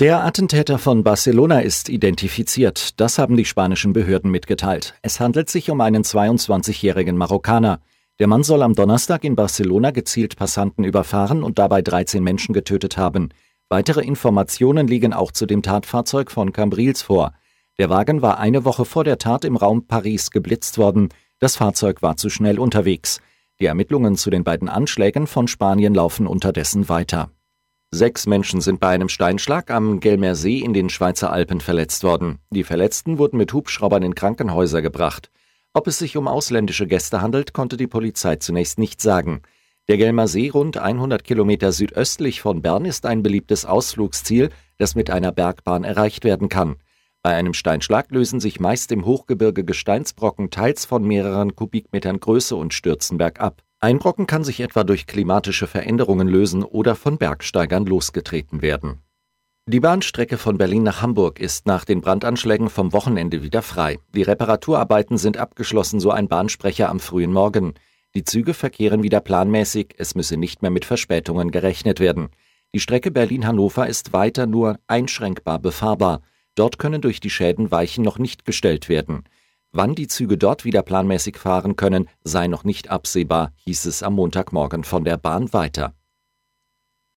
Der 0.00 0.24
Attentäter 0.24 0.78
von 0.78 1.04
Barcelona 1.04 1.60
ist 1.60 1.90
identifiziert. 1.90 2.98
Das 2.98 3.18
haben 3.18 3.36
die 3.36 3.44
spanischen 3.44 3.92
Behörden 3.92 4.30
mitgeteilt. 4.30 4.94
Es 5.02 5.20
handelt 5.20 5.50
sich 5.50 5.70
um 5.70 5.82
einen 5.82 6.04
22-jährigen 6.04 7.18
Marokkaner. 7.18 7.80
Der 8.18 8.26
Mann 8.26 8.42
soll 8.42 8.62
am 8.62 8.74
Donnerstag 8.74 9.24
in 9.24 9.36
Barcelona 9.36 9.90
gezielt 9.90 10.36
Passanten 10.36 10.84
überfahren 10.84 11.42
und 11.42 11.58
dabei 11.58 11.82
13 11.82 12.24
Menschen 12.24 12.54
getötet 12.54 12.96
haben. 12.96 13.28
Weitere 13.68 14.00
Informationen 14.00 14.88
liegen 14.88 15.12
auch 15.12 15.32
zu 15.32 15.44
dem 15.44 15.60
Tatfahrzeug 15.60 16.30
von 16.30 16.54
Cambrils 16.54 17.02
vor. 17.02 17.34
Der 17.76 17.90
Wagen 17.90 18.22
war 18.22 18.38
eine 18.38 18.64
Woche 18.64 18.86
vor 18.86 19.04
der 19.04 19.18
Tat 19.18 19.44
im 19.44 19.58
Raum 19.58 19.86
Paris 19.86 20.30
geblitzt 20.30 20.78
worden. 20.78 21.10
Das 21.40 21.56
Fahrzeug 21.56 22.00
war 22.00 22.16
zu 22.16 22.30
schnell 22.30 22.58
unterwegs. 22.58 23.20
Die 23.60 23.66
Ermittlungen 23.66 24.16
zu 24.16 24.30
den 24.30 24.44
beiden 24.44 24.70
Anschlägen 24.70 25.26
von 25.26 25.46
Spanien 25.46 25.92
laufen 25.92 26.26
unterdessen 26.26 26.88
weiter. 26.88 27.30
Sechs 27.92 28.26
Menschen 28.26 28.60
sind 28.60 28.78
bei 28.78 28.90
einem 28.90 29.08
Steinschlag 29.08 29.68
am 29.72 29.98
Gelmer 29.98 30.36
See 30.36 30.58
in 30.58 30.72
den 30.72 30.90
Schweizer 30.90 31.32
Alpen 31.32 31.60
verletzt 31.60 32.04
worden. 32.04 32.38
Die 32.50 32.62
Verletzten 32.62 33.18
wurden 33.18 33.36
mit 33.36 33.52
Hubschraubern 33.52 34.04
in 34.04 34.14
Krankenhäuser 34.14 34.80
gebracht. 34.80 35.32
Ob 35.74 35.88
es 35.88 35.98
sich 35.98 36.16
um 36.16 36.28
ausländische 36.28 36.86
Gäste 36.86 37.20
handelt, 37.20 37.52
konnte 37.52 37.76
die 37.76 37.88
Polizei 37.88 38.36
zunächst 38.36 38.78
nicht 38.78 39.00
sagen. 39.00 39.42
Der 39.88 39.96
Gelmer 39.96 40.28
See, 40.28 40.50
rund 40.50 40.76
100 40.76 41.24
Kilometer 41.24 41.72
südöstlich 41.72 42.40
von 42.40 42.62
Bern, 42.62 42.84
ist 42.84 43.06
ein 43.06 43.24
beliebtes 43.24 43.66
Ausflugsziel, 43.66 44.50
das 44.78 44.94
mit 44.94 45.10
einer 45.10 45.32
Bergbahn 45.32 45.82
erreicht 45.82 46.22
werden 46.22 46.48
kann. 46.48 46.76
Bei 47.22 47.34
einem 47.34 47.54
Steinschlag 47.54 48.12
lösen 48.12 48.38
sich 48.38 48.60
meist 48.60 48.92
im 48.92 49.04
Hochgebirge 49.04 49.64
Gesteinsbrocken 49.64 50.50
teils 50.50 50.84
von 50.84 51.02
mehreren 51.02 51.56
Kubikmetern 51.56 52.20
Größe 52.20 52.54
und 52.54 52.72
stürzen 52.72 53.18
bergab. 53.18 53.64
Ein 53.82 53.98
Brocken 53.98 54.26
kann 54.26 54.44
sich 54.44 54.60
etwa 54.60 54.84
durch 54.84 55.06
klimatische 55.06 55.66
Veränderungen 55.66 56.28
lösen 56.28 56.62
oder 56.62 56.94
von 56.94 57.16
Bergsteigern 57.16 57.86
losgetreten 57.86 58.60
werden. 58.60 58.98
Die 59.64 59.80
Bahnstrecke 59.80 60.36
von 60.36 60.58
Berlin 60.58 60.82
nach 60.82 61.00
Hamburg 61.00 61.40
ist 61.40 61.66
nach 61.66 61.86
den 61.86 62.02
Brandanschlägen 62.02 62.68
vom 62.68 62.92
Wochenende 62.92 63.42
wieder 63.42 63.62
frei. 63.62 63.98
Die 64.14 64.20
Reparaturarbeiten 64.20 65.16
sind 65.16 65.38
abgeschlossen, 65.38 65.98
so 65.98 66.10
ein 66.10 66.28
Bahnsprecher 66.28 66.90
am 66.90 67.00
frühen 67.00 67.32
Morgen. 67.32 67.72
Die 68.14 68.22
Züge 68.22 68.52
verkehren 68.52 69.02
wieder 69.02 69.20
planmäßig, 69.20 69.94
es 69.96 70.14
müsse 70.14 70.36
nicht 70.36 70.60
mehr 70.60 70.70
mit 70.70 70.84
Verspätungen 70.84 71.50
gerechnet 71.50 72.00
werden. 72.00 72.28
Die 72.74 72.80
Strecke 72.80 73.10
Berlin-Hannover 73.10 73.86
ist 73.86 74.12
weiter 74.12 74.46
nur 74.46 74.78
einschränkbar 74.88 75.58
befahrbar. 75.58 76.20
Dort 76.54 76.78
können 76.78 77.00
durch 77.00 77.20
die 77.20 77.30
Schäden 77.30 77.70
Weichen 77.70 78.04
noch 78.04 78.18
nicht 78.18 78.44
gestellt 78.44 78.90
werden. 78.90 79.24
Wann 79.72 79.94
die 79.94 80.08
Züge 80.08 80.36
dort 80.36 80.64
wieder 80.64 80.82
planmäßig 80.82 81.36
fahren 81.36 81.76
können, 81.76 82.08
sei 82.24 82.48
noch 82.48 82.64
nicht 82.64 82.90
absehbar, 82.90 83.52
hieß 83.64 83.86
es 83.86 84.02
am 84.02 84.14
Montagmorgen 84.14 84.82
von 84.82 85.04
der 85.04 85.16
Bahn 85.16 85.52
weiter. 85.52 85.94